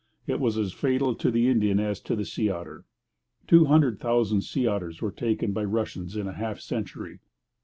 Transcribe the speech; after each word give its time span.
It 0.25 0.39
was 0.39 0.57
as 0.57 0.73
fatal 0.73 1.13
to 1.13 1.29
the 1.29 1.47
Indian 1.47 1.79
as 1.79 1.99
to 2.01 2.15
the 2.15 2.25
sea 2.25 2.49
otter. 2.49 2.85
Two 3.45 3.65
hundred 3.65 3.99
thousand 3.99 4.41
sea 4.41 4.65
otters 4.65 4.99
were 4.99 5.11
taken 5.11 5.51
by 5.51 5.61
the 5.61 5.67
Russians 5.67 6.15
in 6.17 6.25
half 6.25 6.57
a 6.57 6.61
century. 6.61 7.19